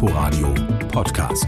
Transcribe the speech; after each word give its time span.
Inforadio 0.00 0.54
Podcast. 0.92 1.46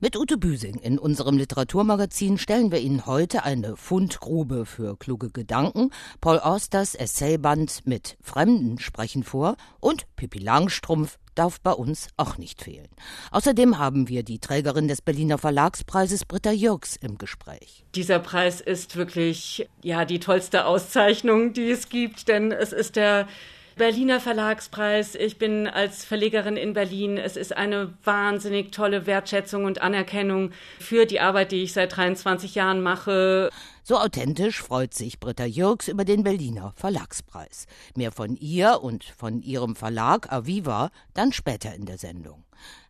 Mit 0.00 0.16
Ute 0.16 0.36
Büsing 0.36 0.80
in 0.80 0.98
unserem 0.98 1.38
Literaturmagazin 1.38 2.38
stellen 2.38 2.72
wir 2.72 2.80
Ihnen 2.80 3.06
heute 3.06 3.44
eine 3.44 3.76
Fundgrube 3.76 4.66
für 4.66 4.98
kluge 4.98 5.30
Gedanken, 5.30 5.92
Paul 6.20 6.40
Austers 6.40 6.96
Essayband 6.96 7.86
mit 7.86 8.16
Fremden 8.20 8.80
sprechen 8.80 9.22
vor 9.22 9.56
und 9.78 10.06
Pippi 10.16 10.40
Langstrumpf 10.40 11.18
darf 11.36 11.60
bei 11.60 11.70
uns 11.70 12.08
auch 12.16 12.36
nicht 12.36 12.64
fehlen. 12.64 12.88
Außerdem 13.30 13.78
haben 13.78 14.08
wir 14.08 14.24
die 14.24 14.40
Trägerin 14.40 14.88
des 14.88 15.02
Berliner 15.02 15.38
Verlagspreises 15.38 16.24
Britta 16.24 16.50
Jürgs 16.50 16.96
im 16.96 17.16
Gespräch. 17.16 17.84
Dieser 17.94 18.18
Preis 18.18 18.60
ist 18.60 18.96
wirklich 18.96 19.68
ja 19.84 20.04
die 20.04 20.18
tollste 20.18 20.64
Auszeichnung, 20.64 21.52
die 21.52 21.70
es 21.70 21.90
gibt, 21.90 22.26
denn 22.26 22.50
es 22.50 22.72
ist 22.72 22.96
der 22.96 23.28
Berliner 23.76 24.20
Verlagspreis. 24.20 25.14
Ich 25.14 25.36
bin 25.36 25.66
als 25.66 26.02
Verlegerin 26.02 26.56
in 26.56 26.72
Berlin. 26.72 27.18
Es 27.18 27.36
ist 27.36 27.54
eine 27.54 27.92
wahnsinnig 28.04 28.72
tolle 28.72 29.06
Wertschätzung 29.06 29.66
und 29.66 29.82
Anerkennung 29.82 30.52
für 30.80 31.04
die 31.04 31.20
Arbeit, 31.20 31.52
die 31.52 31.62
ich 31.62 31.74
seit 31.74 31.94
23 31.94 32.54
Jahren 32.54 32.82
mache. 32.82 33.50
So 33.82 33.98
authentisch 33.98 34.62
freut 34.62 34.94
sich 34.94 35.20
Britta 35.20 35.44
Jürgs 35.44 35.88
über 35.88 36.06
den 36.06 36.22
Berliner 36.22 36.72
Verlagspreis. 36.74 37.66
Mehr 37.94 38.12
von 38.12 38.34
ihr 38.36 38.80
und 38.82 39.04
von 39.04 39.42
ihrem 39.42 39.76
Verlag 39.76 40.32
Aviva 40.32 40.90
dann 41.12 41.32
später 41.32 41.74
in 41.74 41.84
der 41.84 41.98
Sendung. 41.98 42.44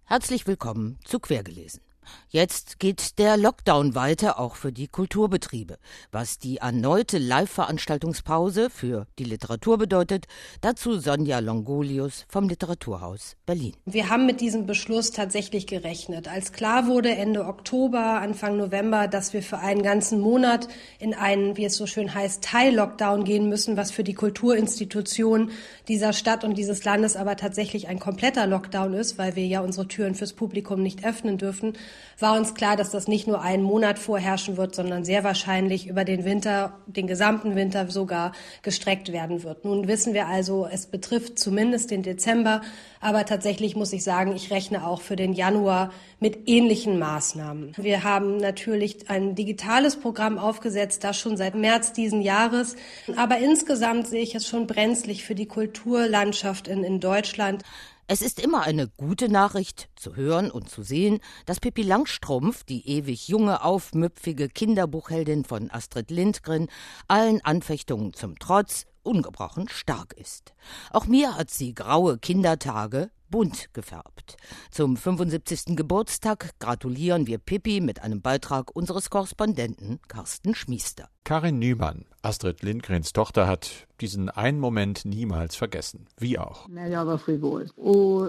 Herzlich 0.04 0.46
willkommen 0.46 1.00
zu 1.04 1.18
Quergelesen. 1.18 1.85
Jetzt 2.28 2.78
geht 2.78 3.18
der 3.18 3.36
Lockdown 3.36 3.94
weiter, 3.94 4.38
auch 4.38 4.56
für 4.56 4.72
die 4.72 4.88
Kulturbetriebe. 4.88 5.78
Was 6.12 6.38
die 6.38 6.58
erneute 6.58 7.18
Live-Veranstaltungspause 7.18 8.68
für 8.70 9.06
die 9.18 9.24
Literatur 9.24 9.78
bedeutet, 9.78 10.26
dazu 10.60 10.98
Sonja 10.98 11.38
Longolius 11.38 12.26
vom 12.28 12.48
Literaturhaus 12.48 13.36
Berlin. 13.46 13.74
Wir 13.84 14.10
haben 14.10 14.26
mit 14.26 14.40
diesem 14.40 14.66
Beschluss 14.66 15.12
tatsächlich 15.12 15.66
gerechnet. 15.66 16.28
Als 16.28 16.52
klar 16.52 16.86
wurde 16.86 17.10
Ende 17.10 17.46
Oktober, 17.46 18.20
Anfang 18.20 18.56
November, 18.56 19.08
dass 19.08 19.32
wir 19.32 19.42
für 19.42 19.58
einen 19.58 19.82
ganzen 19.82 20.20
Monat 20.20 20.68
in 20.98 21.14
einen, 21.14 21.56
wie 21.56 21.64
es 21.64 21.76
so 21.76 21.86
schön 21.86 22.12
heißt, 22.12 22.42
Teil-Lockdown 22.42 23.24
gehen 23.24 23.48
müssen, 23.48 23.76
was 23.76 23.90
für 23.90 24.04
die 24.04 24.14
Kulturinstitutionen 24.14 25.50
dieser 25.88 26.12
Stadt 26.12 26.44
und 26.44 26.58
dieses 26.58 26.84
Landes 26.84 27.16
aber 27.16 27.36
tatsächlich 27.36 27.88
ein 27.88 27.98
kompletter 27.98 28.46
Lockdown 28.46 28.94
ist, 28.94 29.18
weil 29.18 29.36
wir 29.36 29.46
ja 29.46 29.60
unsere 29.60 29.88
Türen 29.88 30.14
fürs 30.14 30.32
Publikum 30.32 30.82
nicht 30.82 31.04
öffnen 31.04 31.38
dürfen, 31.38 31.74
war 32.18 32.36
uns 32.36 32.54
klar, 32.54 32.76
dass 32.76 32.90
das 32.90 33.08
nicht 33.08 33.26
nur 33.26 33.42
einen 33.42 33.62
Monat 33.62 33.98
vorherrschen 33.98 34.56
wird, 34.56 34.74
sondern 34.74 35.04
sehr 35.04 35.24
wahrscheinlich 35.24 35.86
über 35.86 36.04
den 36.04 36.24
Winter, 36.24 36.78
den 36.86 37.06
gesamten 37.06 37.56
Winter 37.56 37.90
sogar 37.90 38.32
gestreckt 38.62 39.12
werden 39.12 39.42
wird. 39.42 39.64
Nun 39.64 39.88
wissen 39.88 40.14
wir 40.14 40.26
also, 40.26 40.66
es 40.70 40.86
betrifft 40.86 41.38
zumindest 41.38 41.90
den 41.90 42.02
Dezember, 42.02 42.62
aber 43.00 43.24
tatsächlich 43.24 43.76
muss 43.76 43.92
ich 43.92 44.02
sagen, 44.02 44.34
ich 44.34 44.50
rechne 44.50 44.86
auch 44.86 45.00
für 45.00 45.16
den 45.16 45.32
Januar 45.32 45.92
mit 46.18 46.48
ähnlichen 46.48 46.98
Maßnahmen. 46.98 47.72
Wir 47.76 48.02
haben 48.02 48.38
natürlich 48.38 49.10
ein 49.10 49.34
digitales 49.34 49.96
Programm 49.96 50.38
aufgesetzt, 50.38 51.04
das 51.04 51.18
schon 51.18 51.36
seit 51.36 51.54
März 51.54 51.92
diesen 51.92 52.22
Jahres. 52.22 52.76
Aber 53.16 53.38
insgesamt 53.38 54.06
sehe 54.08 54.22
ich 54.22 54.34
es 54.34 54.46
schon 54.46 54.66
brenzlig 54.66 55.24
für 55.24 55.34
die 55.34 55.46
Kulturlandschaft 55.46 56.68
in, 56.68 56.82
in 56.84 57.00
Deutschland. 57.00 57.62
Es 58.08 58.22
ist 58.22 58.38
immer 58.38 58.62
eine 58.62 58.86
gute 58.86 59.28
Nachricht 59.28 59.88
zu 59.96 60.14
hören 60.14 60.52
und 60.52 60.70
zu 60.70 60.84
sehen, 60.84 61.18
dass 61.44 61.58
Pippi 61.58 61.82
Langstrumpf, 61.82 62.62
die 62.62 62.88
ewig 62.88 63.26
junge, 63.26 63.64
aufmüpfige 63.64 64.48
Kinderbuchheldin 64.48 65.44
von 65.44 65.72
Astrid 65.72 66.12
Lindgren, 66.12 66.68
allen 67.08 67.40
Anfechtungen 67.44 68.14
zum 68.14 68.38
Trotz 68.38 68.86
ungebrochen 69.02 69.68
stark 69.68 70.12
ist. 70.12 70.54
Auch 70.92 71.06
mir 71.06 71.34
hat 71.34 71.50
sie 71.50 71.74
graue 71.74 72.16
Kindertage 72.18 73.10
bunt 73.30 73.72
gefärbt. 73.72 74.36
Zum 74.70 74.96
75. 74.96 75.76
Geburtstag 75.76 76.58
gratulieren 76.58 77.26
wir 77.26 77.38
Pippi 77.38 77.80
mit 77.80 78.02
einem 78.02 78.20
Beitrag 78.20 78.74
unseres 78.74 79.10
Korrespondenten 79.10 80.00
Carsten 80.08 80.54
Schmiester. 80.54 81.08
Karin 81.24 81.58
Nümann, 81.58 82.04
Astrid 82.22 82.62
Lindgrens 82.62 83.12
Tochter, 83.12 83.46
hat 83.48 83.86
diesen 84.00 84.30
einen 84.30 84.60
Moment 84.60 85.04
niemals 85.04 85.56
vergessen. 85.56 86.06
Wie 86.18 86.38
auch. 86.38 86.68
När 86.68 86.86
jag 86.86 87.06
var 87.06 87.18
sju 87.18 87.42
år 87.42 87.66
och 87.76 88.28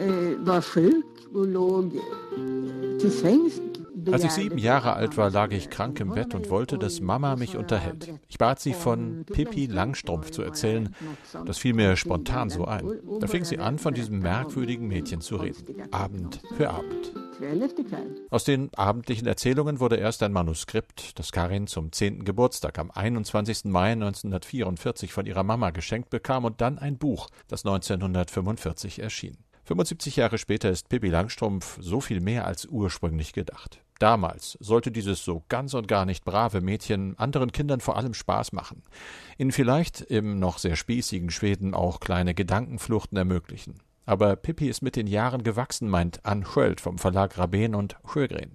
eh, 0.00 0.36
var 0.38 0.62
sjuk 0.62 1.04
och 1.34 1.46
låg 1.46 1.92
till 3.00 3.12
sängs 3.12 3.60
als 4.10 4.24
ich 4.24 4.30
sieben 4.32 4.58
Jahre 4.58 4.94
alt 4.94 5.16
war, 5.16 5.30
lag 5.30 5.52
ich 5.52 5.70
krank 5.70 6.00
im 6.00 6.10
Bett 6.10 6.34
und 6.34 6.50
wollte, 6.50 6.78
dass 6.78 7.00
Mama 7.00 7.36
mich 7.36 7.56
unterhält. 7.56 8.12
Ich 8.28 8.38
bat 8.38 8.60
sie 8.60 8.74
von 8.74 9.24
Pippi 9.24 9.66
Langstrumpf 9.66 10.30
zu 10.30 10.42
erzählen. 10.42 10.94
Das 11.44 11.58
fiel 11.58 11.74
mir 11.74 11.96
spontan 11.96 12.50
so 12.50 12.64
ein. 12.64 13.00
Da 13.20 13.26
fing 13.26 13.44
sie 13.44 13.58
an, 13.58 13.78
von 13.78 13.94
diesem 13.94 14.18
merkwürdigen 14.18 14.86
Mädchen 14.86 15.20
zu 15.20 15.36
reden. 15.36 15.82
Abend 15.92 16.42
für 16.56 16.70
Abend. 16.70 17.12
Aus 18.30 18.44
den 18.44 18.72
abendlichen 18.74 19.26
Erzählungen 19.26 19.78
wurde 19.78 19.96
erst 19.96 20.22
ein 20.22 20.32
Manuskript, 20.32 21.18
das 21.18 21.32
Karin 21.32 21.66
zum 21.66 21.92
10. 21.92 22.24
Geburtstag 22.24 22.78
am 22.78 22.90
21. 22.90 23.64
Mai 23.64 23.92
1944 23.92 25.12
von 25.12 25.26
ihrer 25.26 25.42
Mama 25.42 25.70
geschenkt 25.70 26.10
bekam 26.10 26.44
und 26.44 26.60
dann 26.60 26.78
ein 26.78 26.96
Buch, 26.96 27.28
das 27.48 27.64
1945 27.64 29.00
erschien. 29.00 29.36
75 29.64 30.16
Jahre 30.16 30.38
später 30.38 30.70
ist 30.70 30.88
Pippi 30.88 31.08
Langstrumpf 31.08 31.78
so 31.80 32.00
viel 32.00 32.20
mehr 32.20 32.46
als 32.46 32.66
ursprünglich 32.66 33.32
gedacht. 33.32 33.80
Damals 33.98 34.58
sollte 34.60 34.90
dieses 34.90 35.24
so 35.24 35.42
ganz 35.48 35.74
und 35.74 35.88
gar 35.88 36.04
nicht 36.04 36.24
brave 36.24 36.60
Mädchen 36.60 37.18
anderen 37.18 37.52
Kindern 37.52 37.80
vor 37.80 37.96
allem 37.96 38.14
Spaß 38.14 38.52
machen, 38.52 38.82
ihnen 39.38 39.52
vielleicht 39.52 40.02
im 40.02 40.38
noch 40.38 40.58
sehr 40.58 40.76
spießigen 40.76 41.30
Schweden 41.30 41.74
auch 41.74 42.00
kleine 42.00 42.34
Gedankenfluchten 42.34 43.16
ermöglichen. 43.16 43.80
Aber 44.08 44.36
Pippi 44.36 44.68
ist 44.68 44.82
mit 44.82 44.94
den 44.94 45.08
Jahren 45.08 45.42
gewachsen, 45.42 45.88
meint 45.88 46.24
Ann 46.24 46.44
Sköld 46.44 46.80
vom 46.80 46.96
Verlag 46.96 47.36
Rabén 47.36 47.74
und 47.74 47.96
Sjögren. 48.04 48.52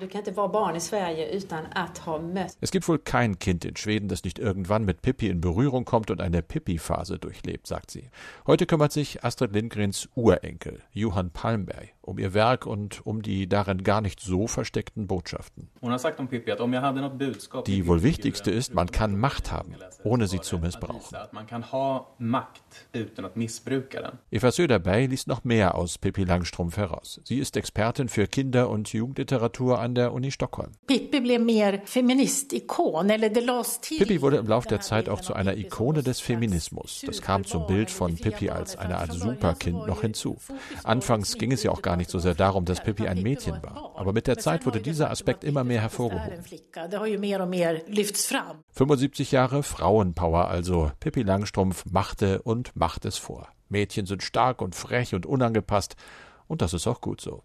Es 2.61 2.71
gibt 2.71 2.87
wohl 2.87 2.99
kein 2.99 3.37
Kind 3.37 3.65
in 3.65 3.75
Schweden, 3.75 4.07
das 4.07 4.23
nicht 4.23 4.39
irgendwann 4.39 4.85
mit 4.85 5.01
Pippi 5.01 5.27
in 5.27 5.41
Berührung 5.41 5.83
kommt 5.83 6.09
und 6.09 6.21
eine 6.21 6.41
Pippi-Phase 6.41 7.19
durchlebt, 7.19 7.67
sagt 7.67 7.91
sie. 7.91 8.09
Heute 8.47 8.65
kümmert 8.65 8.93
sich 8.93 9.25
Astrid 9.25 9.51
Lindgrens 9.51 10.07
Urenkel, 10.15 10.79
Johann 10.93 11.31
Palmberg, 11.31 11.89
um 12.11 12.19
ihr 12.19 12.33
Werk 12.33 12.65
und 12.65 13.05
um 13.05 13.21
die 13.21 13.47
darin 13.47 13.83
gar 13.83 14.01
nicht 14.01 14.19
so 14.19 14.47
versteckten 14.47 15.07
Botschaften. 15.07 15.69
Die 17.65 17.87
wohl 17.87 18.03
wichtigste 18.03 18.51
ist, 18.51 18.73
man 18.73 18.91
kann 18.91 19.17
Macht 19.17 19.51
haben, 19.51 19.75
ohne 20.03 20.27
sie 20.27 20.41
zu 20.41 20.59
missbrauchen. 20.59 21.17
Eva 24.31 24.51
Söderberg 24.51 25.09
liest 25.09 25.27
noch 25.27 25.43
mehr 25.43 25.75
aus 25.75 25.97
Pippi 25.97 26.23
Langstrumpf 26.25 26.77
heraus. 26.77 27.21
Sie 27.23 27.39
ist 27.39 27.55
Expertin 27.55 28.09
für 28.09 28.27
Kinder- 28.27 28.69
und 28.69 28.91
Jugendliteratur 28.91 29.79
an 29.79 29.95
der 29.95 30.13
Uni 30.13 30.31
Stockholm. 30.31 30.71
Pippi 33.97 34.21
wurde 34.21 34.37
im 34.37 34.47
Laufe 34.47 34.67
der 34.67 34.81
Zeit 34.81 35.07
auch 35.09 35.21
zu 35.21 35.33
einer 35.33 35.55
Ikone 35.55 36.03
des 36.03 36.19
Feminismus. 36.19 37.03
Das 37.05 37.21
kam 37.21 37.45
zum 37.45 37.65
Bild 37.67 37.89
von 37.89 38.15
Pippi 38.15 38.49
als 38.49 38.75
eine 38.75 38.97
Art 38.97 39.13
Superkind 39.13 39.87
noch 39.87 40.01
hinzu. 40.01 40.37
Anfangs 40.83 41.37
ging 41.37 41.51
es 41.51 41.63
ja 41.63 41.71
auch 41.71 41.81
gar 41.81 41.95
nicht 41.95 42.00
so 42.09 42.19
sehr 42.19 42.35
darum, 42.35 42.65
dass 42.65 42.83
Pippi 42.83 43.07
ein 43.07 43.21
Mädchen 43.21 43.61
war. 43.63 43.93
Aber 43.95 44.13
mit 44.13 44.27
der 44.27 44.37
Zeit 44.37 44.65
wurde 44.65 44.81
dieser 44.81 45.09
Aspekt 45.11 45.43
immer 45.43 45.63
mehr 45.63 45.81
hervorgehoben. 45.81 46.43
75 48.71 49.31
Jahre 49.31 49.63
Frauenpower 49.63 50.47
also. 50.47 50.91
Pippi 50.99 51.23
Langstrumpf 51.23 51.85
machte 51.89 52.41
und 52.41 52.75
macht 52.75 53.05
es 53.05 53.17
vor. 53.17 53.47
Mädchen 53.69 54.05
sind 54.05 54.23
stark 54.23 54.61
und 54.61 54.75
frech 54.75 55.15
und 55.15 55.25
unangepasst. 55.25 55.95
Und 56.47 56.61
das 56.61 56.73
ist 56.73 56.85
auch 56.85 56.99
gut 56.99 57.21
so. 57.21 57.43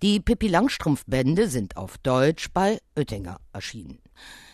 Die 0.00 0.20
Pippi 0.20 0.48
Langstrumpf-Bände 0.48 1.48
sind 1.48 1.76
auf 1.76 1.98
Deutsch 1.98 2.48
bei 2.54 2.78
Oettinger 2.96 3.38
erschienen. 3.52 3.98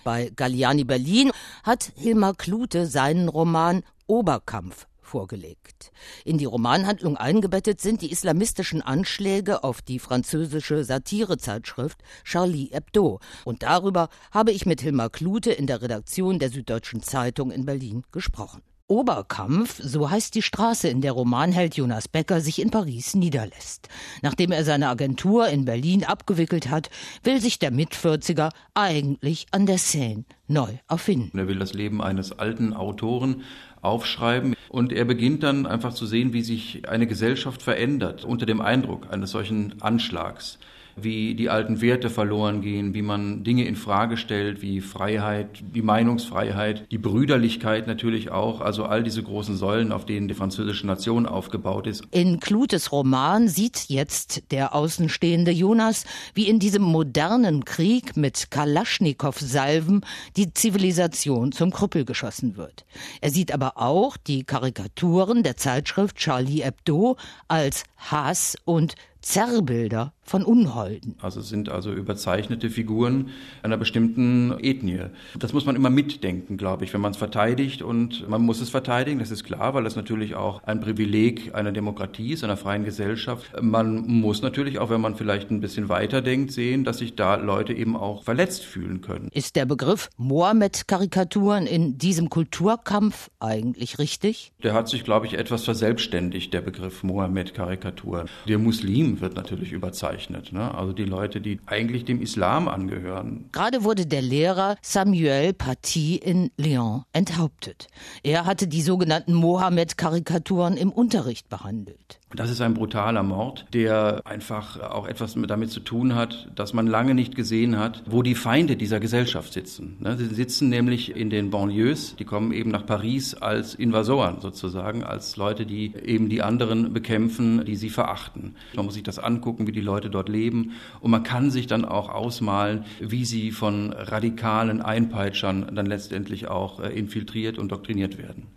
Bei 0.03 0.33
Galliani 0.35 0.83
Berlin 0.83 1.31
hat 1.63 1.93
Hilmar 1.95 2.35
Klute 2.35 2.87
seinen 2.87 3.29
Roman 3.29 3.85
Oberkampf 4.07 4.89
vorgelegt. 5.05 5.93
In 6.25 6.39
die 6.39 6.45
Romanhandlung 6.45 7.17
eingebettet 7.17 7.81
sind 7.81 8.03
die 8.03 8.11
islamistischen 8.11 8.83
Anschläge 8.83 9.63
auf 9.63 9.83
die 9.83 9.99
französische 9.99 10.85
Satirezeitschrift 10.85 12.03
Charlie 12.25 12.71
Hebdo. 12.73 13.21
Und 13.45 13.63
darüber 13.63 14.09
habe 14.33 14.51
ich 14.51 14.67
mit 14.67 14.81
Hilmar 14.81 15.11
Klute 15.11 15.53
in 15.53 15.67
der 15.67 15.83
Redaktion 15.83 16.39
der 16.39 16.51
Süddeutschen 16.51 17.03
Zeitung 17.03 17.51
in 17.51 17.65
Berlin 17.65 18.03
gesprochen. 18.11 18.63
Oberkampf, 18.87 19.81
so 19.83 20.11
heißt 20.11 20.35
die 20.35 20.43
Straße, 20.43 20.89
in 20.89 21.01
der 21.01 21.13
Romanheld 21.13 21.75
Jonas 21.77 22.07
Becker 22.07 22.43
sich 22.43 22.61
in 22.61 22.71
Paris 22.71 23.15
niederlässt. 23.15 23.89
Nachdem 24.21 24.53
er 24.53 24.63
seine 24.63 24.89
Agentur 24.89 25.49
in 25.49 25.65
Berlin 25.65 26.05
abgewickelt 26.05 26.69
hat, 26.69 26.91
will 27.23 27.41
sich 27.41 27.59
der 27.59 27.71
Mitvierziger 27.71 28.51
eigentlich 28.75 29.47
an 29.53 29.65
der 29.65 29.79
Seine 29.79 30.25
neu 30.49 30.69
erfinden. 30.87 31.39
Er 31.39 31.49
will 31.49 31.59
das 31.59 31.73
Leben 31.73 32.03
eines 32.03 32.39
alten 32.39 32.75
Autoren 32.75 33.45
aufschreiben 33.81 34.55
und 34.69 34.93
er 34.93 35.07
beginnt 35.07 35.43
dann 35.43 35.65
einfach 35.67 35.95
zu 35.95 36.05
sehen, 36.05 36.35
wie 36.35 36.43
sich 36.43 36.87
eine 36.87 37.07
Gesellschaft 37.07 37.63
verändert 37.63 38.25
unter 38.25 38.45
dem 38.45 38.61
Eindruck 38.61 39.11
eines 39.11 39.31
solchen 39.31 39.81
Anschlags 39.81 40.59
wie 40.97 41.35
die 41.35 41.51
alten 41.51 41.81
Werte 41.81 42.11
verloren 42.11 42.61
gehen, 42.61 42.95
wie 42.95 43.03
man 43.03 43.45
Dinge 43.45 43.65
in 43.65 43.77
Frage 43.77 44.17
stellt, 44.17 44.63
wie 44.63 44.81
Freiheit, 44.81 45.63
die 45.75 45.83
Meinungsfreiheit, 45.83 46.91
die 46.91 46.99
Brüderlichkeit 46.99 47.87
natürlich 47.87 48.31
auch, 48.31 48.61
also 48.61 48.85
all 48.85 49.03
diese 49.03 49.23
großen 49.23 49.57
Säulen, 49.57 49.93
auf 49.93 50.07
denen 50.07 50.29
die 50.29 50.35
französische 50.35 50.87
Nation 50.87 51.27
aufgebaut 51.27 51.87
ist. 51.87 52.05
In 52.11 52.41
Klutes 52.41 52.93
Roman 52.93 53.49
sieht 53.49 53.87
jetzt 53.89 54.51
der 54.53 54.75
außenstehende 54.75 55.51
Jonas, 55.51 56.05
wie 56.35 56.49
in 56.49 56.59
diesem 56.59 56.83
modernen 56.83 57.65
Krieg 57.65 58.17
mit 58.17 58.51
Kalaschnikow-Salven 58.51 60.05
die 60.37 60.53
Zivilisation 60.53 61.53
zum 61.53 61.71
Krüppel 61.71 62.05
geschossen 62.05 62.57
wird. 62.57 62.85
Er 63.21 63.31
sieht 63.31 63.53
aber 63.53 63.79
auch 63.79 64.17
die 64.17 64.45
Karikaturen 64.45 65.43
der 65.43 65.57
Zeitschrift 65.57 66.17
Charlie 66.17 66.63
Hebdo 66.63 67.17
als 67.49 67.85
Hass 67.97 68.57
und 68.65 68.95
Zerrbilder 69.25 70.13
von 70.21 70.45
Unholden. 70.45 71.17
Also 71.21 71.41
sind 71.41 71.69
also 71.69 71.93
überzeichnete 71.93 72.69
Figuren 72.69 73.31
einer 73.63 73.77
bestimmten 73.77 74.53
Ethnie. 74.61 75.07
Das 75.39 75.53
muss 75.53 75.65
man 75.65 75.77
immer 75.77 75.91
mitdenken, 75.91 76.57
glaube 76.57 76.85
ich, 76.85 76.93
wenn 76.93 77.01
man 77.01 77.13
es 77.13 77.17
verteidigt. 77.17 77.83
Und 77.83 78.29
man 78.29 78.43
muss 78.43 78.61
es 78.61 78.71
verteidigen, 78.71 79.19
das 79.19 79.31
ist 79.31 79.45
klar, 79.45 79.75
weil 79.75 79.85
das 79.85 79.97
natürlich 79.97 80.35
auch 80.35 80.63
ein 80.65 80.81
Privileg 80.81 81.55
einer 81.55 81.73
Demokratie 81.73 82.33
ist, 82.33 82.45
einer 82.45 82.59
freien 82.59 82.85
Gesellschaft. 82.85 83.51
Man 83.61 84.07
muss 84.07 84.43
natürlich 84.43 84.79
auch, 84.79 84.91
wenn 84.91 85.01
man 85.01 85.15
vielleicht 85.15 85.51
ein 85.51 85.61
bisschen 85.61 85.89
weiter 85.89 86.21
denkt, 86.21 86.53
sehen, 86.53 86.85
dass 86.85 86.99
sich 86.99 87.17
da 87.17 87.37
Leute 87.37 87.73
eben 87.73 87.97
auch 87.97 88.25
verletzt 88.25 88.65
fühlen 88.65 89.01
können. 89.01 89.29
Ist 89.33 89.57
der 89.57 89.65
Begriff 89.65 90.11
Mohammed-Karikaturen 90.19 91.67
in 91.67 91.97
diesem 91.97 92.29
Kulturkampf 92.29 93.31
eigentlich 93.41 93.99
richtig? 93.99 94.53
Der 94.63 94.75
hat 94.75 94.89
sich, 94.89 95.03
glaube 95.03 95.27
ich, 95.27 95.35
etwas 95.35 95.65
verselbstständigt, 95.65 96.53
der 96.53 96.61
Begriff 96.61 97.03
Mohammed-Karikaturen. 97.03 98.29
Der 98.47 98.59
Muslim 98.59 99.14
wird 99.21 99.37
natürlich 99.37 99.73
überzeichnet. 99.73 100.53
Ne? 100.53 100.75
Also 100.75 100.93
die 100.93 101.05
Leute, 101.05 101.41
die 101.41 101.61
eigentlich 101.67 102.05
dem 102.05 102.21
Islam 102.21 102.69
angehören. 102.69 103.49
Gerade 103.53 103.85
wurde 103.85 104.07
der 104.07 104.23
Lehrer 104.23 104.77
Samuel 104.83 105.53
Paty 105.53 106.17
in 106.17 106.51
Lyon 106.57 107.05
enthauptet. 107.13 107.89
Er 108.23 108.47
hatte 108.47 108.67
die 108.67 108.83
sogenannten 108.83 109.35
Mohammed-Karikaturen 109.35 110.77
im 110.77 110.91
Unterricht 110.91 111.49
behandelt. 111.49 112.21
Das 112.37 112.51
ist 112.51 112.61
ein 112.61 112.75
brutaler 112.75 113.23
Mord, 113.23 113.67
der 113.73 114.21
einfach 114.25 114.81
auch 114.81 115.07
etwas 115.07 115.37
damit 115.47 115.71
zu 115.71 115.81
tun 115.81 116.15
hat, 116.15 116.49
dass 116.57 116.73
man 116.73 116.87
lange 116.87 117.15
nicht 117.15 117.37
gesehen 117.37 117.79
hat, 117.79 118.03
wo 118.07 118.23
die 118.23 118.35
Feinde 118.35 118.77
dieser 118.77 118.99
Gesellschaft 118.99 119.53
sitzen. 119.53 119.97
Ne? 120.01 120.17
Sie 120.17 120.27
sitzen 120.27 120.69
nämlich 120.69 121.15
in 121.15 121.31
den 121.31 121.51
Banlieues, 121.51 122.17
die 122.17 122.25
kommen 122.25 122.53
eben 122.53 122.71
nach 122.71 122.87
Paris 122.87 123.35
als 123.35 123.75
Invasoren 123.75 124.41
sozusagen, 124.41 125.05
als 125.05 125.37
Leute, 125.37 125.65
die 125.65 125.95
eben 126.05 126.29
die 126.29 126.43
anderen 126.43 126.93
bekämpfen, 126.93 127.65
die 127.65 127.77
sie 127.77 127.91
verachten. 127.91 128.57
Man 128.75 128.87
muss 128.87 128.95
sich 128.95 129.05
das 129.05 129.19
angucken, 129.19 129.67
wie 129.67 129.73
die 129.73 129.81
Leute 129.81 130.11
dort 130.11 130.29
leben 130.29 130.73
und 131.01 131.11
man 131.11 131.23
kann 131.23 131.51
sich 131.51 131.69
dann 131.69 131.85
auch 131.85 132.09
ausmalen, 132.09 132.85
wie 133.01 133.25
sie 133.25 133.53
von 133.53 133.93
radikalen 133.93 134.83
Einpeitschern 134.83 135.71
dann 135.75 135.87
letztendlich 135.87 136.49
auch 136.49 136.81
äh, 136.81 136.89
infiltriert 136.89 137.59
und 137.59 137.71
doktriniert 137.71 138.19
werden. 138.19 138.54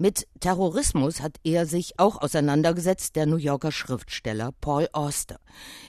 Mit 0.00 0.28
Terrorismus 0.38 1.20
hat 1.22 1.40
er 1.42 1.66
sich 1.66 1.98
auch 1.98 2.22
auseinandergesetzt, 2.22 3.16
der 3.16 3.26
New 3.26 3.34
Yorker 3.34 3.72
Schriftsteller 3.72 4.52
Paul 4.60 4.88
Auster. 4.92 5.40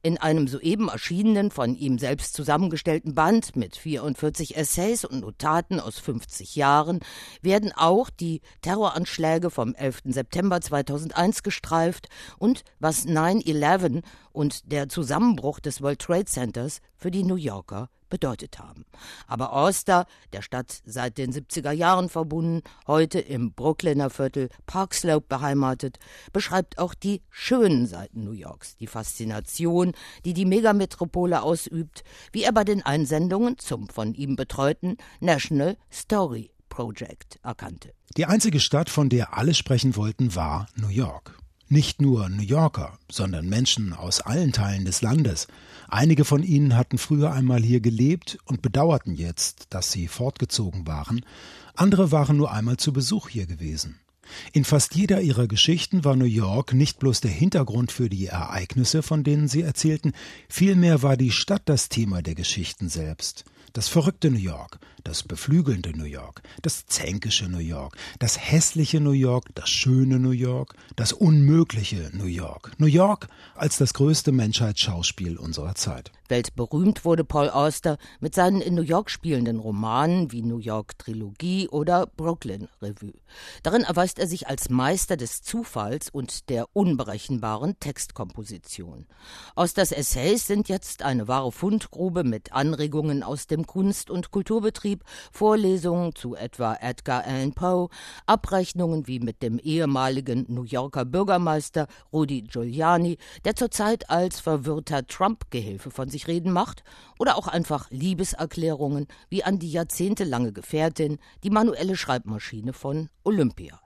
In 0.02 0.18
einem 0.18 0.48
soeben 0.48 0.90
erschienenen, 0.90 1.52
von 1.52 1.76
ihm 1.76 2.00
selbst 2.00 2.34
zusammengestellten 2.34 3.14
Band 3.14 3.56
mit 3.56 3.76
44 3.76 4.58
Essays 4.58 5.06
und 5.06 5.20
Notaten 5.20 5.80
aus 5.80 6.00
50 6.00 6.56
Jahren 6.56 7.02
werden 7.44 7.72
auch 7.72 8.10
die 8.10 8.42
Terroranschläge 8.64 9.52
vom 9.52 9.76
11. 9.76 10.00
September 10.06 10.60
2001 10.60 11.44
gestreift 11.44 12.10
und 12.40 12.64
was 12.80 13.06
9-11 13.06 14.02
und 14.32 14.72
der 14.72 14.90
Zusammenbruch 14.90 15.60
des 15.60 15.82
World 15.82 16.00
Trade 16.00 16.26
Centers 16.26 16.82
für 16.96 17.12
die 17.12 17.24
New 17.24 17.36
Yorker 17.36 17.90
bedeutet 18.10 18.60
haben. 18.60 18.86
Aber 19.28 19.54
Oster, 19.54 20.06
der 20.34 20.42
Stadt 20.42 20.82
seit 20.86 21.18
den 21.18 21.32
70er 21.32 21.72
Jahren 21.72 22.10
verbunden, 22.10 22.62
heute 22.88 23.20
im 23.20 23.54
Brooklyner 23.54 24.10
Viertel 24.10 24.50
Park 24.66 24.94
Slope 24.94 25.28
beheimatet, 25.30 26.00
beschreibt 26.34 26.80
auch 26.80 26.94
die 26.94 27.22
schönen 27.30 27.86
Seiten 27.86 28.24
New 28.24 28.32
Yorks, 28.32 28.76
die 28.78 28.88
Faszination, 28.88 29.94
die 30.26 30.34
die 30.34 30.46
Megametropole 30.46 31.42
ausübt, 31.42 32.04
wie 32.32 32.44
er 32.44 32.52
bei 32.52 32.64
den 32.64 32.84
Einsendungen 32.84 33.58
zum 33.58 33.88
von 33.90 34.14
ihm 34.14 34.36
betreuten 34.36 34.98
National 35.20 35.78
Story 35.92 36.52
Project 36.70 37.40
erkannte. 37.44 37.94
Die 38.18 38.26
einzige 38.26 38.60
Stadt, 38.60 38.90
von 38.90 39.10
der 39.10 39.38
alle 39.38 39.54
sprechen 39.54 39.96
wollten, 39.96 40.36
war 40.36 40.68
New 40.76 40.90
York. 40.90 41.38
Nicht 41.72 42.02
nur 42.02 42.30
New 42.30 42.42
Yorker, 42.42 42.98
sondern 43.12 43.48
Menschen 43.48 43.94
aus 43.94 44.22
allen 44.22 44.54
Teilen 44.54 44.86
des 44.86 45.04
Landes. 45.04 45.48
Einige 45.88 46.26
von 46.26 46.42
ihnen 46.42 46.76
hatten 46.76 46.98
früher 46.98 47.32
einmal 47.32 47.62
hier 47.62 47.80
gelebt 47.80 48.40
und 48.46 48.64
bedauerten 48.64 49.14
jetzt, 49.14 49.68
dass 49.70 49.92
sie 49.92 50.08
fortgezogen 50.08 50.88
waren. 50.88 51.24
Andere 51.76 52.12
waren 52.12 52.38
nur 52.38 52.52
einmal 52.52 52.78
zu 52.78 52.92
Besuch 52.92 53.30
hier 53.30 53.46
gewesen. 53.46 54.00
In 54.52 54.64
fast 54.64 54.96
jeder 54.96 55.22
ihrer 55.22 55.48
Geschichten 55.48 56.04
war 56.04 56.16
New 56.16 56.26
York 56.26 56.74
nicht 56.74 56.98
bloß 56.98 57.22
der 57.22 57.32
Hintergrund 57.32 57.92
für 57.92 58.10
die 58.10 58.26
Ereignisse, 58.26 59.04
von 59.04 59.24
denen 59.24 59.48
sie 59.48 59.62
erzählten, 59.62 60.14
vielmehr 60.48 61.04
war 61.04 61.18
die 61.18 61.32
Stadt 61.32 61.64
das 61.66 61.88
Thema 61.88 62.24
der 62.24 62.34
Geschichten 62.34 62.90
selbst. 62.90 63.46
Das 63.74 63.88
verrückte 63.88 64.32
New 64.32 64.38
York, 64.38 64.80
das 65.04 65.24
beflügelnde 65.24 65.98
New 65.98 66.06
York, 66.06 66.42
das 66.62 66.86
zänkische 66.88 67.48
New 67.48 67.60
York, 67.60 67.96
das 68.18 68.40
hässliche 68.40 69.00
New 69.00 69.12
York, 69.12 69.50
das 69.56 69.70
schöne 69.70 70.20
New 70.20 70.32
York, 70.32 70.76
das 70.96 71.14
unmögliche 71.14 72.10
New 72.14 72.26
York. 72.26 72.72
New 72.78 72.88
York 72.88 73.28
als 73.56 73.78
das 73.78 73.94
größte 73.94 74.32
Menschheitsschauspiel 74.32 75.38
unserer 75.38 75.76
Zeit. 75.76 76.12
Weltberühmt 76.30 77.06
wurde 77.06 77.24
Paul 77.24 77.50
Auster 77.50 77.98
mit 78.20 78.36
seinen 78.36 78.62
in 78.62 78.76
New 78.76 78.84
York 78.84 79.10
spielenden 79.10 79.60
Romanen 79.60 80.32
wie 80.32 80.44
New 80.44 80.60
York 80.60 80.98
Trilogie 81.00 81.68
oder 81.68 82.06
Brooklyn 82.06 82.68
Revue. 82.82 83.14
Darin 83.64 83.82
erweist 83.82 84.20
er 84.20 84.28
sich 84.28 84.48
als 84.48 84.70
Meister 84.70 85.18
des 85.18 85.42
Zufalls 85.42 86.10
und 86.10 86.50
der 86.50 86.68
unberechenbaren 86.74 87.80
Textkomposition. 87.80 89.08
Austers 89.56 89.92
Essays 89.92 90.46
sind 90.46 90.70
jetzt 90.70 91.02
eine 91.02 91.28
wahre 91.28 91.52
Fundgrube 91.52 92.24
mit 92.24 92.54
Anregungen 92.54 93.24
aus 93.24 93.48
dem 93.48 93.59
Kunst- 93.66 94.10
und 94.10 94.32
Kulturbetrieb, 94.32 95.04
Vorlesungen 95.32 96.16
zu 96.16 96.36
etwa 96.36 96.76
Edgar 96.80 97.24
Allan 97.26 97.54
Poe, 97.54 97.90
Abrechnungen 98.26 99.08
wie 99.08 99.20
mit 99.20 99.42
dem 99.42 99.60
ehemaligen 99.60 100.46
New 100.48 100.64
Yorker 100.64 101.06
Bürgermeister 101.06 101.88
Rudy 102.14 102.44
Giuliani, 102.44 103.18
der 103.46 103.56
zurzeit 103.56 104.10
als 104.10 104.40
verwirrter 104.40 105.06
Trump-Gehilfe 105.06 105.92
von 105.92 106.10
sich 106.10 106.28
reden 106.28 106.52
macht, 106.52 106.84
oder 107.18 107.38
auch 107.38 107.48
einfach 107.48 107.90
Liebeserklärungen 107.90 109.08
wie 109.30 109.44
an 109.44 109.60
die 109.60 109.72
jahrzehntelange 109.72 110.54
Gefährtin, 110.54 111.20
die 111.44 111.50
manuelle 111.50 111.96
Schreibmaschine 111.96 112.74
von 112.74 113.10
Olympia. 113.24 113.80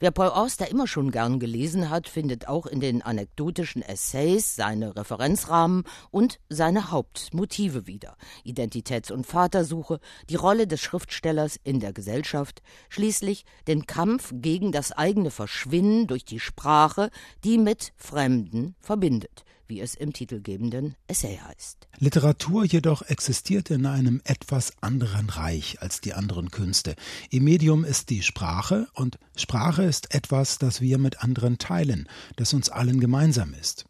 Wer 0.00 0.10
Paul 0.10 0.28
Auster 0.28 0.70
immer 0.70 0.86
schon 0.86 1.10
gern 1.10 1.40
gelesen 1.40 1.90
hat, 1.90 2.08
findet 2.08 2.48
auch 2.48 2.66
in 2.66 2.80
den 2.80 3.02
anekdotischen 3.02 3.82
Essays 3.82 4.56
seine 4.56 4.96
Referenzrahmen 4.96 5.84
und 6.10 6.38
seine 6.48 6.90
Hauptmotive 6.90 7.86
wieder. 7.86 8.16
Identitäts- 8.44 9.12
und 9.12 9.26
Vatersuche, 9.26 10.00
die 10.28 10.36
Rolle 10.36 10.66
des 10.66 10.80
Schriftstellers 10.80 11.58
in 11.62 11.80
der 11.80 11.92
Gesellschaft, 11.92 12.62
schließlich 12.88 13.44
den 13.66 13.86
Kampf 13.86 14.32
gegen 14.34 14.72
das 14.72 14.92
eigene 14.92 15.30
Verschwinden 15.30 16.06
durch 16.06 16.24
die 16.24 16.40
Sprache, 16.40 17.10
die 17.44 17.58
mit 17.58 17.92
Fremden 17.96 18.74
verbindet 18.80 19.44
wie 19.68 19.80
es 19.80 19.94
im 19.94 20.12
titelgebenden 20.12 20.96
Essay 21.06 21.38
heißt. 21.38 21.88
Literatur 21.98 22.64
jedoch 22.64 23.02
existiert 23.02 23.70
in 23.70 23.86
einem 23.86 24.20
etwas 24.24 24.72
anderen 24.80 25.28
Reich 25.30 25.80
als 25.80 26.00
die 26.00 26.14
anderen 26.14 26.50
Künste. 26.50 26.96
Ihr 27.30 27.42
Medium 27.42 27.84
ist 27.84 28.10
die 28.10 28.22
Sprache 28.22 28.88
und 28.94 29.18
Sprache 29.36 29.84
ist 29.84 30.14
etwas, 30.14 30.58
das 30.58 30.80
wir 30.80 30.98
mit 30.98 31.22
anderen 31.22 31.58
teilen, 31.58 32.08
das 32.36 32.54
uns 32.54 32.68
allen 32.68 33.00
gemeinsam 33.00 33.54
ist. 33.54 33.84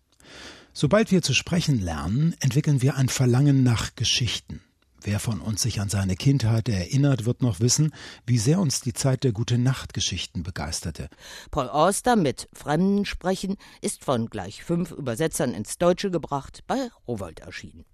Sobald 0.73 1.11
wir 1.11 1.23
zu 1.23 1.35
sprechen 1.35 1.81
lernen, 1.81 2.35
entwickeln 2.41 2.83
wir 2.83 2.97
ein 2.97 3.09
Verlangen 3.09 3.63
nach 3.63 3.95
Geschichten. 3.97 4.61
Wer 5.03 5.21
von 5.21 5.41
uns 5.41 5.63
sich 5.63 5.81
an 5.81 5.89
seine 5.89 6.17
Kindheit 6.17 6.69
erinnert, 6.69 7.25
wird 7.25 7.41
noch 7.41 7.61
wissen, 7.61 7.93
wie 8.27 8.39
sehr 8.39 8.59
uns 8.59 8.81
die 8.81 8.93
Zeit 8.93 9.23
der 9.23 9.33
Gute-Nacht-Geschichten 9.33 10.43
begeisterte. 10.43 11.09
Paul 11.53 11.69
Auster 11.69 12.17
mit 12.17 12.49
Fremden 12.53 13.05
sprechen 13.05 13.57
ist 13.81 14.05
von 14.05 14.29
gleich 14.29 14.65
fünf 14.65 14.91
Übersetzern 14.91 15.55
ins 15.55 15.79
Deutsche 15.79 16.11
gebracht, 16.11 16.65
bei 16.67 16.89
Rowold 17.07 17.41
erschienen. 17.41 17.85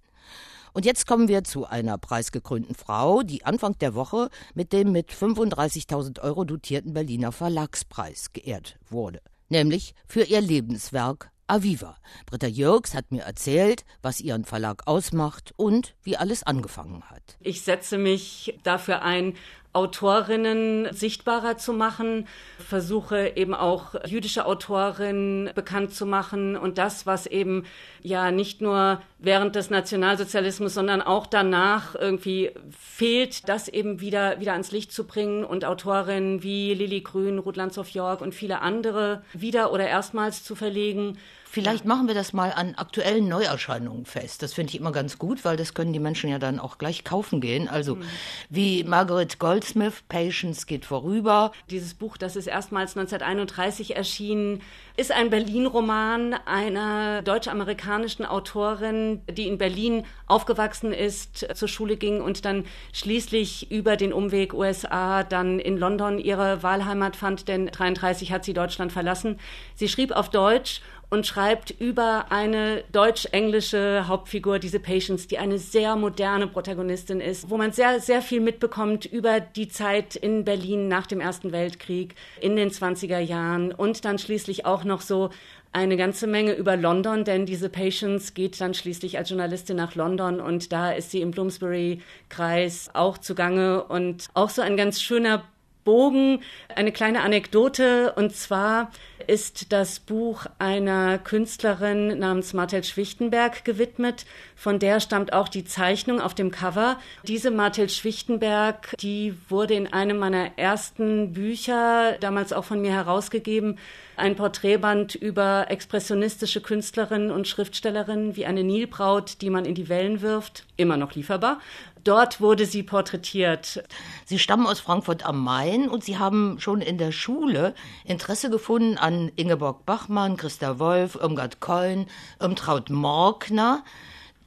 Und 0.73 0.83
jetzt 0.83 1.05
kommen 1.05 1.27
wir 1.27 1.43
zu 1.43 1.65
einer 1.65 1.97
preisgekrönten 1.97 2.75
Frau, 2.75 3.21
die 3.21 3.45
Anfang 3.45 3.77
der 3.77 3.93
Woche 3.93 4.29
mit 4.55 4.73
dem 4.73 4.91
mit 4.91 5.11
35.000 5.11 6.21
Euro 6.21 6.43
dotierten 6.43 6.93
Berliner 6.93 7.31
Verlagspreis 7.31 8.33
geehrt 8.33 8.77
wurde, 8.89 9.21
nämlich 9.47 9.93
für 10.07 10.23
ihr 10.23 10.41
Lebenswerk 10.41 11.31
Aviva. 11.47 11.97
Britta 12.25 12.47
Jürgs 12.47 12.93
hat 12.93 13.11
mir 13.11 13.23
erzählt, 13.23 13.85
was 14.01 14.19
ihren 14.19 14.45
Verlag 14.45 14.87
ausmacht 14.87 15.53
und 15.57 15.95
wie 16.03 16.17
alles 16.17 16.43
angefangen 16.43 17.03
hat. 17.09 17.37
Ich 17.39 17.61
setze 17.61 17.97
mich 17.97 18.57
dafür 18.63 19.01
ein, 19.03 19.35
Autorinnen 19.75 20.87
sichtbarer 20.93 21.57
zu 21.57 21.73
machen, 21.73 22.27
versuche 22.57 23.33
eben 23.35 23.53
auch 23.53 23.95
jüdische 24.05 24.45
Autorinnen 24.45 25.51
bekannt 25.53 25.93
zu 25.93 26.05
machen 26.05 26.55
und 26.55 26.77
das, 26.77 27.05
was 27.05 27.27
eben 27.27 27.65
ja 28.01 28.31
nicht 28.31 28.61
nur 28.61 29.01
während 29.19 29.55
des 29.55 29.69
Nationalsozialismus, 29.69 30.73
sondern 30.73 31.01
auch 31.01 31.27
danach 31.27 31.93
irgendwie 31.95 32.51
fehlt, 32.71 33.49
das 33.49 33.67
eben 33.67 33.99
wieder, 33.99 34.39
wieder 34.39 34.53
ans 34.53 34.71
Licht 34.71 34.91
zu 34.91 35.05
bringen 35.05 35.43
und 35.43 35.65
Autorinnen 35.65 36.41
wie 36.41 36.73
Lilly 36.73 37.01
Grün, 37.01 37.39
Ruth 37.39 37.57
Landshoff 37.57 37.89
York 37.89 38.21
und 38.21 38.33
viele 38.33 38.61
andere 38.61 39.23
wieder 39.33 39.73
oder 39.73 39.87
erstmals 39.87 40.43
zu 40.43 40.55
verlegen. 40.55 41.17
Vielleicht 41.55 41.85
machen 41.85 42.07
wir 42.07 42.15
das 42.15 42.33
mal 42.33 42.51
an 42.51 42.75
aktuellen 42.75 43.29
Neuerscheinungen 43.29 44.05
fest. 44.05 44.43
Das 44.43 44.53
finde 44.53 44.71
ich 44.71 44.77
immer 44.77 44.91
ganz 44.91 45.17
gut, 45.17 45.45
weil 45.45 45.55
das 45.55 45.73
können 45.73 45.93
die 45.93 46.01
Menschen 46.01 46.29
ja 46.29 46.37
dann 46.37 46.59
auch 46.59 46.77
gleich 46.77 47.05
kaufen 47.05 47.39
gehen. 47.39 47.69
Also 47.69 47.95
mhm. 47.95 48.03
wie 48.49 48.83
Margaret 48.83 49.39
Goldsmith, 49.39 50.03
Patience 50.09 50.65
geht 50.65 50.83
vorüber. 50.83 51.53
Dieses 51.69 51.93
Buch, 51.93 52.17
das 52.17 52.35
ist 52.35 52.47
erstmals 52.47 52.97
1931 52.97 53.95
erschienen, 53.95 54.63
ist 54.97 55.11
ein 55.11 55.29
Berlin-Roman 55.29 56.35
einer 56.45 57.21
deutsch-amerikanischen 57.21 58.25
Autorin, 58.25 59.21
die 59.29 59.47
in 59.47 59.57
Berlin 59.57 60.03
aufgewachsen 60.27 60.93
ist, 60.93 61.47
zur 61.55 61.67
Schule 61.67 61.97
ging 61.97 62.21
und 62.21 62.45
dann 62.45 62.65
schließlich 62.93 63.71
über 63.71 63.97
den 63.97 64.13
Umweg 64.13 64.53
USA 64.53 65.23
dann 65.23 65.59
in 65.59 65.77
London 65.77 66.17
ihre 66.19 66.63
Wahlheimat 66.63 67.15
fand, 67.15 67.47
denn 67.47 67.67
1933 67.67 68.31
hat 68.31 68.45
sie 68.45 68.53
Deutschland 68.53 68.91
verlassen. 68.91 69.39
Sie 69.75 69.89
schrieb 69.89 70.11
auf 70.11 70.29
Deutsch 70.29 70.81
und 71.09 71.27
schreibt 71.27 71.71
über 71.71 72.25
eine 72.29 72.83
deutsch-englische 72.91 74.07
Hauptfigur, 74.07 74.59
diese 74.59 74.79
Patience, 74.79 75.27
die 75.27 75.37
eine 75.37 75.57
sehr 75.57 75.95
moderne 75.95 76.47
Protagonistin 76.47 77.19
ist, 77.19 77.49
wo 77.49 77.57
man 77.57 77.71
sehr, 77.71 77.99
sehr 77.99 78.21
viel 78.21 78.41
mitbekommt 78.41 79.05
über 79.05 79.39
die 79.39 79.67
Zeit 79.67 80.15
in 80.15 80.43
Berlin 80.43 80.87
nach 80.87 81.07
dem 81.07 81.21
Ersten 81.21 81.51
Weltkrieg 81.51 82.15
in 82.41 82.55
den 82.55 82.69
20er 82.69 83.19
Jahren 83.19 83.71
und 83.71 84.05
dann 84.05 84.17
schließlich 84.17 84.65
auch 84.65 84.83
noch 84.85 85.01
so 85.01 85.29
eine 85.71 85.97
ganze 85.97 86.25
Menge 86.25 86.53
über 86.53 86.77
London, 86.77 87.25
denn 87.25 87.45
diese 87.45 87.67
Patience 87.69 88.33
geht 88.33 88.61
dann 88.61 88.73
schließlich 88.73 89.17
als 89.17 89.29
Journalistin 89.29 89.75
nach 89.75 89.95
London 89.95 90.39
und 90.39 90.71
da 90.71 90.91
ist 90.91 91.11
sie 91.11 91.19
im 91.21 91.31
Bloomsbury-Kreis 91.31 92.91
auch 92.93 93.17
zugange 93.17 93.83
und 93.83 94.27
auch 94.33 94.49
so 94.49 94.61
ein 94.61 94.77
ganz 94.77 95.01
schöner 95.01 95.43
Bogen 95.83 96.41
eine 96.75 96.91
kleine 96.91 97.21
Anekdote 97.21 98.13
und 98.13 98.35
zwar 98.35 98.91
ist 99.27 99.71
das 99.71 99.99
Buch 99.99 100.45
einer 100.59 101.19
Künstlerin 101.19 102.19
namens 102.19 102.53
Martel 102.53 102.83
Schwichtenberg 102.83 103.63
gewidmet. 103.63 104.25
Von 104.55 104.79
der 104.79 104.99
stammt 104.99 105.33
auch 105.33 105.49
die 105.49 105.65
Zeichnung 105.65 106.21
auf 106.21 106.33
dem 106.33 106.49
Cover. 106.49 106.97
Diese 107.23 107.51
Martel 107.51 107.89
Schwichtenberg, 107.89 108.95
die 108.99 109.35
wurde 109.49 109.73
in 109.73 109.91
einem 109.91 110.17
meiner 110.17 110.57
ersten 110.57 111.33
Bücher, 111.33 112.17
damals 112.19 112.53
auch 112.53 112.63
von 112.63 112.81
mir 112.81 112.91
herausgegeben, 112.91 113.77
ein 114.15 114.35
Porträtband 114.35 115.13
über 115.15 115.65
expressionistische 115.69 116.61
Künstlerinnen 116.61 117.31
und 117.31 117.47
Schriftstellerinnen 117.47 118.37
wie 118.37 118.45
eine 118.45 118.63
Nilbraut, 118.63 119.41
die 119.41 119.49
man 119.49 119.65
in 119.65 119.75
die 119.75 119.89
Wellen 119.89 120.21
wirft, 120.21 120.65
immer 120.77 120.95
noch 120.95 121.15
lieferbar. 121.15 121.59
Dort 122.05 122.39
wurde 122.39 122.67
sie 122.67 122.83
porträtiert. 122.83 123.83
Sie 124.25 124.37
stammen 124.37 124.67
aus 124.67 124.79
Frankfurt 124.79 125.25
am 125.25 125.43
Main 125.43 125.89
und 125.89 126.03
Sie 126.03 126.19
haben 126.19 126.59
schon 126.59 126.81
in 126.81 126.99
der 126.99 127.11
Schule 127.11 127.73
Interesse 128.05 128.51
gefunden 128.51 128.97
an 128.97 129.31
Ingeborg 129.35 129.87
Bachmann, 129.87 130.37
Christa 130.37 130.77
Wolf, 130.77 131.15
Irmgard 131.15 131.59
Keun, 131.61 132.05
Irmtraut 132.39 132.91
Morkner. 132.91 133.83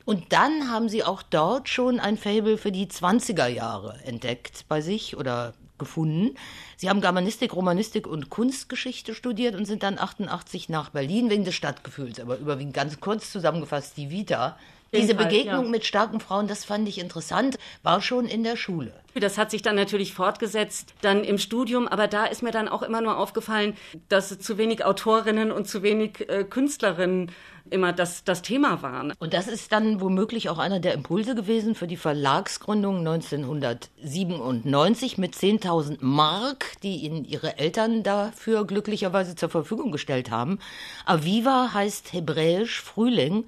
Und 0.09 0.33
dann 0.33 0.71
haben 0.71 0.89
Sie 0.89 1.05
auch 1.05 1.23
dort 1.23 1.69
schon 1.69 2.01
ein 2.01 2.17
Fable 2.17 2.57
für 2.57 2.73
die 2.73 2.87
20er 2.87 3.47
Jahre 3.47 3.95
entdeckt 4.07 4.65
bei 4.67 4.81
sich 4.81 5.19
oder 5.19 5.53
gefunden. 5.77 6.35
Sie 6.79 6.89
haben 6.89 7.03
Germanistik, 7.03 7.55
Romanistik 7.55 8.07
und 8.07 8.31
Kunstgeschichte 8.31 9.15
studiert 9.15 9.55
und 9.55 9.67
sind 9.67 9.83
dann 9.83 9.99
88 9.99 10.71
nach 10.71 10.89
Berlin 10.89 11.29
wegen 11.29 11.45
des 11.45 11.55
Stadtgefühls, 11.55 12.21
aber 12.21 12.39
überwiegend 12.39 12.73
ganz 12.73 13.01
kurz 13.01 13.31
zusammengefasst 13.31 13.99
die 13.99 14.09
Vita 14.09 14.57
diese 14.95 15.15
Begegnung 15.15 15.65
ja. 15.65 15.71
mit 15.71 15.85
starken 15.85 16.19
Frauen, 16.19 16.49
das 16.49 16.65
fand 16.65 16.89
ich 16.89 16.99
interessant, 16.99 17.59
war 17.83 18.01
schon 18.01 18.27
in 18.27 18.43
der 18.43 18.57
Schule. 18.57 18.93
Das 19.15 19.37
hat 19.37 19.51
sich 19.51 19.61
dann 19.61 19.77
natürlich 19.77 20.15
fortgesetzt, 20.15 20.95
dann 21.03 21.25
im 21.25 21.39
Studium, 21.39 21.87
aber 21.89 22.09
da 22.09 22.25
ist 22.25 22.43
mir 22.43 22.53
dann 22.53 22.69
auch 22.69 22.83
immer 22.83 23.01
nur 23.01 23.19
aufgefallen, 23.19 23.77
dass 24.09 24.39
zu 24.39 24.57
wenig 24.57 24.85
Autorinnen 24.85 25.53
und 25.53 25.69
zu 25.69 25.83
wenig 25.83 26.29
äh, 26.29 26.45
Künstlerinnen 26.45 27.33
immer 27.71 27.93
das, 27.93 28.25
das 28.25 28.43
Thema 28.43 28.83
waren. 28.83 29.13
Und 29.19 29.35
das 29.35 29.49
ist 29.49 29.73
dann 29.73 30.01
womöglich 30.01 30.49
auch 30.49 30.59
einer 30.59 30.81
der 30.81 30.95
Impulse 30.95 31.35
gewesen 31.35 31.75
für 31.75 31.87
die 31.87 31.97
Verlagsgründung 31.97 32.99
1997 32.99 35.19
mit 35.19 35.35
10.000 35.35 35.99
Mark, 36.01 36.81
die 36.83 36.97
Ihnen 36.97 37.25
Ihre 37.25 37.59
Eltern 37.59 38.03
dafür 38.03 38.67
glücklicherweise 38.67 39.37
zur 39.37 39.49
Verfügung 39.49 39.93
gestellt 39.93 40.31
haben. 40.31 40.59
Aviva 41.07 41.71
heißt 41.73 42.13
hebräisch 42.13 42.81
Frühling. 42.81 43.47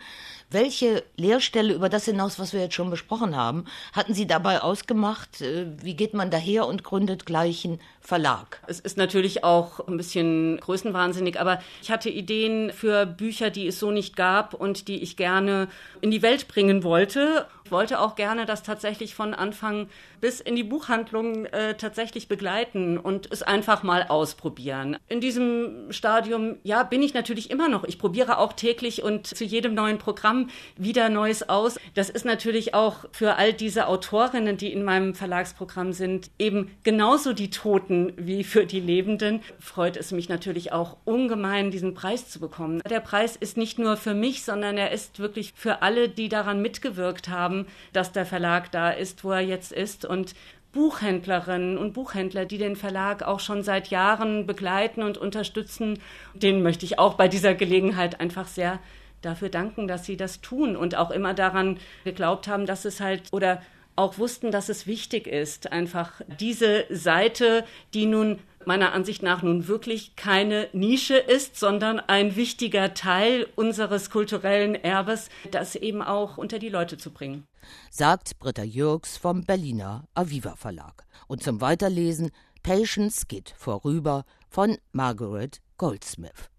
Welche 0.53 1.05
Lehrstelle 1.17 1.73
über 1.73 1.89
das 1.89 2.07
hinaus, 2.07 2.41
was 2.41 2.53
wir 2.53 2.61
jetzt 2.61 2.75
schon 2.75 2.91
besprochen 2.91 3.37
haben, 3.37 3.67
hatten 3.93 4.15
Sie 4.15 4.27
dabei 4.27 4.63
ausgemacht? 4.63 5.41
Äh, 5.41 5.67
wie 5.81 5.95
geht 5.95 6.13
man 6.13 6.33
daher 6.33 6.67
und 6.67 6.83
gründet 6.83 7.25
gleichen 7.25 7.79
Verlag? 8.01 8.61
Es 8.67 8.81
ist 8.81 8.97
natürlich 8.97 9.45
auch 9.45 9.87
ein 9.87 9.97
bisschen 9.97 10.59
größenwahnsinnig, 10.59 11.39
aber 11.39 11.61
ich 11.83 11.91
hatte 11.91 12.09
Ideen 12.09 12.73
für 12.73 13.07
Bücher, 13.07 13.51
die 13.51 13.67
es 13.67 13.79
so 13.79 13.91
nicht 13.91 14.17
gab 14.17 14.55
und 14.55 14.89
die 14.89 15.03
ich 15.03 15.17
gerne 15.17 15.69
in 16.01 16.11
die 16.11 16.23
Welt 16.23 16.49
bringen 16.49 16.83
wollte. 16.83 17.47
Wollte 17.71 18.01
auch 18.01 18.15
gerne 18.15 18.47
das 18.47 18.63
tatsächlich 18.63 19.15
von 19.15 19.35
Anfang 19.35 19.89
bis 20.21 20.41
in 20.41 20.57
die 20.57 20.65
Buchhandlung 20.65 21.47
äh, 21.47 21.75
tatsächlich 21.75 22.29
begleiten 22.29 22.99
und 22.99 23.31
es 23.33 23.43
einfach 23.43 23.83
mal 23.83 24.05
ausprobieren. 24.09 24.97
In 25.09 25.21
diesem 25.21 25.91
Stadium, 25.91 26.57
ja, 26.63 26.83
bin 26.83 27.03
ich 27.03 27.15
natürlich 27.15 27.51
immer 27.51 27.69
noch. 27.69 27.85
Ich 27.85 27.99
probiere 27.99 28.39
auch 28.39 28.53
täglich 28.53 29.03
und 29.03 29.27
zu 29.27 29.45
jedem 29.45 29.75
neuen 29.75 29.99
Programm 29.99 30.49
wieder 30.77 31.09
Neues 31.09 31.49
aus. 31.49 31.79
Das 31.95 32.11
ist 32.11 32.25
natürlich 32.25 32.75
auch 32.75 33.05
für 33.13 33.37
all 33.37 33.53
diese 33.53 33.87
Autorinnen, 33.87 34.57
die 34.57 34.73
in 34.73 34.85
meinem 34.85 35.15
Verlagsprogramm 35.15 35.93
sind, 35.93 36.31
eben 36.39 36.71
genauso 36.83 37.33
die 37.33 37.51
Toten 37.51 38.13
wie 38.17 38.45
für 38.45 38.67
die 38.67 38.81
Lebenden. 38.81 39.41
Freut 39.59 39.97
es 39.97 40.13
mich 40.13 40.29
natürlich 40.29 40.73
auch 40.73 40.97
ungemein, 41.05 41.71
diesen 41.71 41.95
Preis 41.95 42.29
zu 42.29 42.41
bekommen. 42.41 42.83
Der 42.89 43.01
Preis 43.01 43.37
ist 43.37 43.57
nicht 43.57 43.79
nur 43.79 43.97
für 43.97 44.15
mich, 44.15 44.45
sondern 44.45 44.79
er 44.79 44.91
ist 44.91 45.19
wirklich 45.19 45.53
für 45.57 45.83
alle, 45.83 46.09
die 46.09 46.29
daran 46.29 46.63
mitgewirkt 46.63 47.29
haben, 47.29 47.60
dass 47.93 48.13
der 48.13 48.27
Verlag 48.27 48.71
da 48.71 48.91
ist, 48.91 49.25
wo 49.25 49.33
er 49.33 49.41
jetzt 49.41 49.73
ist 49.73 50.05
und 50.05 50.35
Buchhändlerinnen 50.73 51.77
und 51.79 51.95
Buchhändler, 51.95 52.45
die 52.45 52.59
den 52.59 52.77
Verlag 52.77 53.23
auch 53.23 53.41
schon 53.41 53.63
seit 53.63 53.89
Jahren 53.89 54.47
begleiten 54.47 55.03
und 55.03 55.19
unterstützen. 55.19 55.99
Denen 56.35 56.63
möchte 56.63 56.85
ich 56.85 56.99
auch 56.99 57.15
bei 57.15 57.27
dieser 57.27 57.55
Gelegenheit 57.55 58.21
einfach 58.21 58.47
sehr 58.47 58.79
dafür 59.21 59.49
danken, 59.49 59.89
dass 59.89 60.07
sie 60.07 60.17
das 60.17 60.41
tun 60.41 60.77
und 60.77 60.97
auch 60.97 61.11
immer 61.11 61.35
daran 61.35 61.79
geglaubt 62.05 62.49
haben, 62.49 62.67
dass 62.67 62.85
es 62.85 63.01
halt 63.01 63.25
oder 63.33 63.61
auch 63.97 64.19
wussten, 64.19 64.51
dass 64.51 64.69
es 64.69 64.87
wichtig 64.87 65.27
ist, 65.27 65.73
einfach 65.73 66.21
diese 66.39 66.87
Seite, 66.89 67.65
die 67.93 68.07
nun 68.07 68.39
meiner 68.67 68.93
Ansicht 68.93 69.23
nach 69.23 69.43
nun 69.43 69.69
wirklich 69.69 70.17
keine 70.17 70.69
Nische 70.73 71.17
ist, 71.17 71.59
sondern 71.59 72.01
ein 72.01 72.37
wichtiger 72.37 72.95
Teil 72.95 73.47
unseres 73.57 74.11
kulturellen 74.11 74.75
Erbes, 74.75 75.29
das 75.51 75.77
eben 75.77 76.03
auch 76.03 76.37
unter 76.39 76.59
die 76.59 76.69
Leute 76.69 76.99
zu 76.99 77.11
bringen. 77.11 77.47
Sagt 77.91 78.39
Britta 78.39 78.63
Jürgs 78.63 79.17
vom 79.17 79.45
Berliner 79.45 80.05
Aviva 80.15 80.57
Verlag. 80.57 81.05
Und 81.27 81.43
zum 81.43 81.61
Weiterlesen 81.61 82.31
Patience 82.63 83.27
geht 83.29 83.55
vorüber 83.57 84.25
von 84.49 84.79
Margaret 84.93 85.61
Goldsmith. 85.77 86.51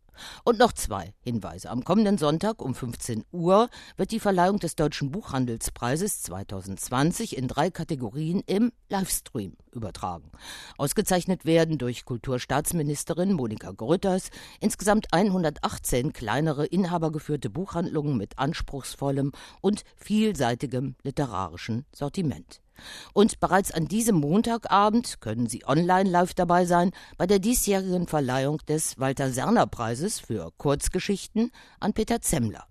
Und 0.44 0.60
noch 0.60 0.74
zwei 0.74 1.14
Hinweise. 1.22 1.70
Am 1.70 1.84
kommenden 1.84 2.18
Sonntag 2.18 2.62
um 2.62 2.76
15 2.76 3.26
Uhr 3.32 3.70
wird 3.98 4.12
die 4.12 4.20
Verleihung 4.20 4.60
des 4.60 4.76
Deutschen 4.76 5.12
Buchhandelspreises 5.12 6.22
2020 6.24 7.38
in 7.38 7.48
drei 7.48 7.70
Kategorien 7.70 8.42
im 8.46 8.72
Livestream 8.90 9.56
übertragen. 9.72 10.32
Ausgezeichnet 10.78 11.46
werden 11.46 11.78
durch 11.78 12.06
Kulturstaatsministerin 12.06 13.34
Monika 13.34 13.72
Grütters 13.72 14.30
insgesamt 14.60 15.14
118 15.14 16.14
kleinere 16.14 16.66
inhabergeführte 16.66 17.50
Buchhandlungen 17.50 18.18
mit 18.18 18.38
anspruchsvollem 18.38 19.32
und 19.62 19.84
vielseitigem 19.96 20.96
literarischen 21.04 21.86
Sortiment. 21.94 22.62
Und 23.14 23.40
bereits 23.40 23.72
an 23.72 23.88
diesem 23.88 24.16
Montagabend 24.16 25.22
können 25.22 25.48
Sie 25.48 25.66
online 25.66 26.10
live 26.10 26.34
dabei 26.34 26.66
sein 26.66 26.92
bei 27.18 27.28
der 27.28 27.40
diesjährigen 27.40 28.08
Verleihung 28.08 28.60
des 28.68 29.00
Walter-Serner-Preises 29.00 30.20
für 30.20 30.52
Kurzgeschichten 30.58 31.52
an 31.80 31.94
Peter 31.94 32.22
Zemmler. 32.22 32.66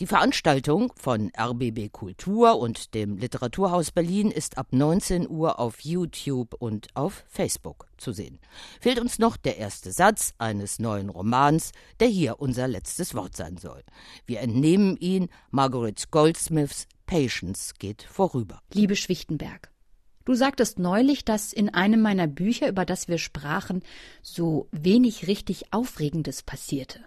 Die 0.00 0.06
Veranstaltung 0.06 0.92
von 0.96 1.30
RBB 1.38 1.90
Kultur 1.92 2.58
und 2.58 2.94
dem 2.94 3.16
Literaturhaus 3.16 3.90
Berlin 3.90 4.30
ist 4.30 4.58
ab 4.58 4.68
19 4.70 5.28
Uhr 5.28 5.58
auf 5.58 5.80
YouTube 5.80 6.54
und 6.58 6.88
auf 6.94 7.24
Facebook 7.28 7.86
zu 7.96 8.12
sehen. 8.12 8.38
Fehlt 8.80 9.00
uns 9.00 9.18
noch 9.18 9.36
der 9.36 9.58
erste 9.58 9.92
Satz 9.92 10.34
eines 10.38 10.78
neuen 10.78 11.08
Romans, 11.08 11.72
der 12.00 12.08
hier 12.08 12.40
unser 12.40 12.68
letztes 12.68 13.14
Wort 13.14 13.36
sein 13.36 13.56
soll. 13.56 13.82
Wir 14.26 14.40
entnehmen 14.40 14.96
ihn 14.96 15.28
Margaret 15.50 16.10
Goldsmiths 16.10 16.86
Patience 17.06 17.74
geht 17.78 18.02
vorüber. 18.02 18.60
Liebe 18.72 18.96
Schwichtenberg, 18.96 19.70
Du 20.24 20.34
sagtest 20.34 20.78
neulich, 20.78 21.24
dass 21.24 21.52
in 21.52 21.68
einem 21.68 22.00
meiner 22.00 22.26
Bücher, 22.26 22.68
über 22.68 22.86
das 22.86 23.08
wir 23.08 23.18
sprachen, 23.18 23.82
so 24.22 24.68
wenig 24.72 25.26
richtig 25.26 25.66
Aufregendes 25.70 26.42
passierte. 26.42 27.00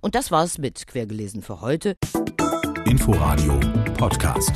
Und 0.00 0.14
das 0.14 0.30
war's 0.30 0.56
mit 0.56 0.86
Quergelesen 0.86 1.42
für 1.42 1.60
heute. 1.60 1.96
Inforadio 2.86 3.60
Podcast. 3.98 4.52